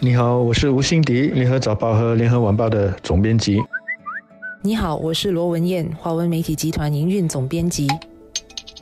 [0.00, 3.58] 你好，我是吴欣迪，联合早报和联合晚报的总编辑。
[4.62, 7.88] 你好，我是罗文燕，华文媒体集团营运总编辑。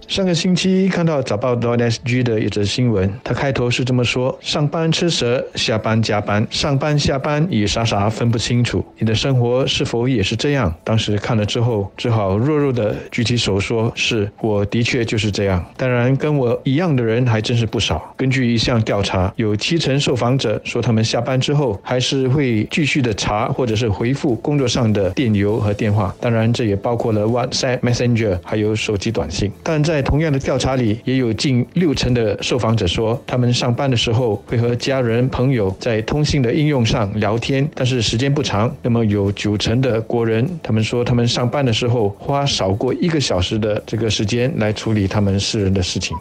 [0.08, 8.85] 上个星期看到早报 .sg 的一则新闻，它开头是这么说：上班吃蛇，下班加班，上班下班已傻傻分不清楚。
[8.99, 10.72] 你的生活是否也是这样？
[10.85, 18.14] 当时看了之后，只好弱弱的举起手说：“是我的确就是这样。”当然，跟我一样的人还真是不少。
[18.16, 26.14] 根据一项调查，有七成受访者说他们下班之后还是会继续的查或者是回复工作上的电邮和电话。
[26.20, 29.50] 当然，这也包括了 WhatsApp、Messenger，还有手机短信。
[29.62, 38.70] 但在在同样的调查里，也有近六成的受访者说，他们上班的时候会和家人、朋友在通信的应用上聊天，但是时间不长。
[38.82, 46.14] 那么有九成的国人，他们说他们上班的时候花少过一个小时的这个时间来处理他们私人的事情。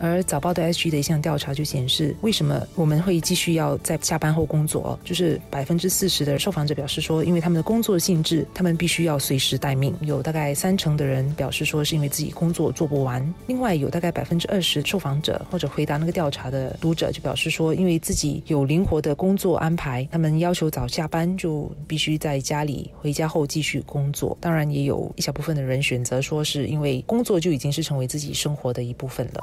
[0.00, 4.98] 而早报的 SG 的一项调查就显示，为什么我们会继续要在下班后工作？
[5.04, 9.94] 就是百分之四十的受访者表示说，因为他们的工作性质，他们必须要随时待命。
[10.00, 13.22] 有大概三成的人表示说，是因为自己工作做不完。
[13.46, 24.36] 另外有大概百分之二十受访者或者回答那个调查的读者就表示说，因为自己有灵活的工作安排，他们要求早下班就必须在家里，回家后继续工作。
[24.40, 29.40] 当然，也有一小部分的人选择说，是因为工作就已经是成为自己生活的一部分了。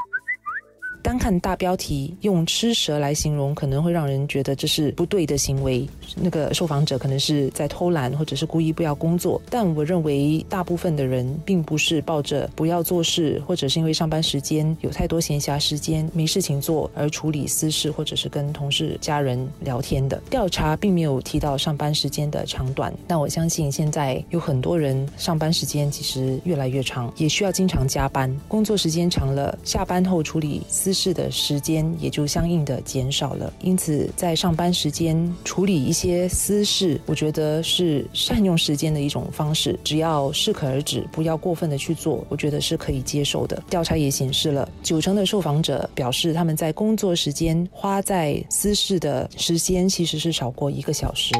[1.15, 5.87] 单看大标题，用吃蛇来形容，可能会让人觉得这是不对的行为。
[6.17, 9.41] 那个受访者可能是在偷懒，或者是故意不要工作。
[9.49, 20.21] 但我认为，大部分的人并不是抱着不要做事，或者是因为上班时间有太多闲暇时间没事情做而处理私事，或者是跟同事、家人聊天的。
[20.29, 28.29] 调查并没有提到上班时间的长短，但我相信现在有很多人上班时间其实越来越长，也需要经常加班。
[28.49, 30.93] 工作时间长了，下班后处理私。
[30.95, 39.77] 事的时间也就相应的减少了，因此在上班时间处理一些私事，我觉得是善用时间的一种方式。
[39.83, 43.61] 只要适可而止，不要过分的去做，我觉得是可以接受的。
[43.69, 51.33] 调查也显示了，九成的受访者表示他们在工作时间花在私事的时间其实是少过一个小时。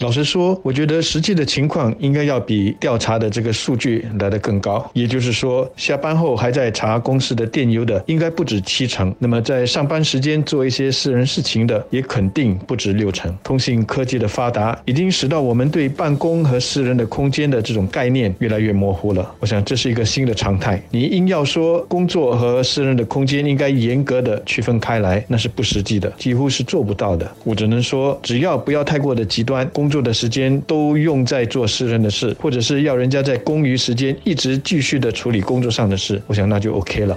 [0.00, 4.90] 老实说，我觉得实际的情况应该要比调查的这个数据来得更高。
[4.92, 9.14] 也就是说，下班后还在查公司的电邮的，应该不止七成。
[9.18, 13.32] 那么，在上班时间做一些私人事情的，也肯定不止六成。
[13.44, 19.32] 通信科技的发达，已经使到我们对办公和私人的空间的这种概念越来越模糊了。
[19.38, 20.82] 我想，这是一个新的常态。
[20.90, 27.30] 你硬要说工作和私人的空间应该严格的区分开来，那是不实际的，几乎是做不到的。
[27.44, 29.64] 我只能说，只要不要太过的极端。
[29.72, 37.14] 工工作的时间都用在做私人的事，或者是要人家在工余时间一直继续的处理工作上的事，我想那就 OK 了。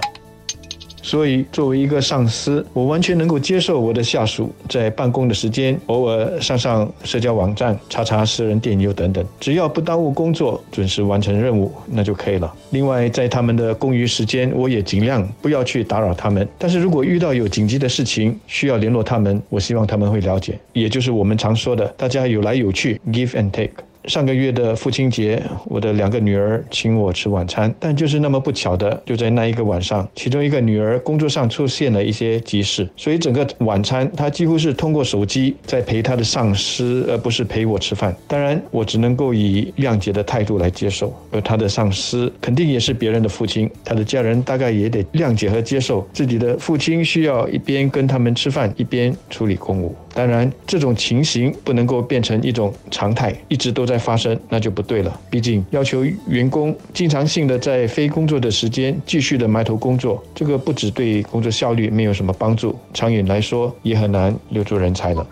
[1.08, 12.54] 所以，作为一个上司，我完全能够接受我的下属在办公的时间偶尔上上社交网站、查查私人电邮等等，只要不耽误工作，准时完成任务，那就可以了。
[12.72, 16.46] 另外，在他们的空余时间，我也尽量不要去打扰他们。
[16.58, 23.70] 但是如果遇到有紧急的事情需要联络他们，我希望他们会了解，也就是我们常说的，大家有来有去，give and take。
[24.08, 38.16] 上个月的父亲节，我的两个女儿请我吃晚餐，但就是那么不巧的，就在那一个晚上，其中一个女儿工作上出现了一些急事，所以整个晚餐她几乎是通过手机在陪她的上司，而不是陪我吃饭。
[38.26, 49.94] 当然，我只能够以谅解的态度来接受，而她的上司肯定也是别人的父亲，她的家人大概也得谅解和接受自己的父亲需要一边跟他们吃饭，一边处理公务。
[50.14, 55.20] 当然，这种情形不能够变成一种常态，一直都在发生，那就不对了。
[55.28, 65.26] 毕竟要求员工经常性的在非工作的时间继续的埋头工作，这个不止对工作效率没有什么帮助，长远来说也很难留住人才了。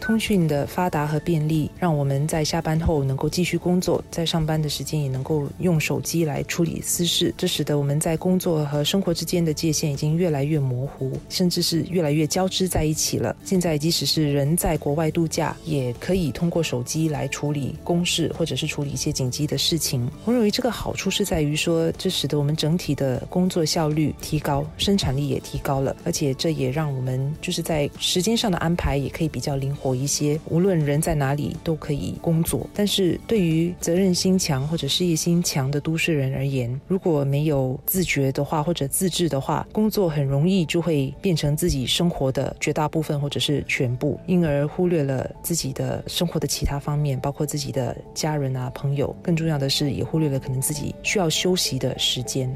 [0.00, 7.32] 通讯的发达和便利，让我们在下班后能够继续工作，在上班的时间也能够用手机来处理私事。
[7.36, 13.36] 这使得我们在工作和生活之间的界限已经越来越模糊，甚至是越来越交织在一起了。
[13.44, 20.08] 现在，即使是人在国外度假，也可以通过手机来处理公事，或者是处理一些紧急的事情。
[20.24, 30.00] 我认为这个好处是在于说，这使得我们整体的工作效率提高，生产力也提高了，而且这也让我们就是在时间上的安排也可以比较灵活活。
[30.00, 49.14] 一些无论人在哪里都可以工作，但是对于责任心强或者事业心强的都市人而言，如果没有自觉的话或者自制的话，工作很容易就会变成自己生活的绝大部分或者是全部，因而忽略了自己的生活的其他方面，包括自己的家人啊朋友。
[49.22, 52.50] 更重要的是，也忽略了可能自己需要休息的时间。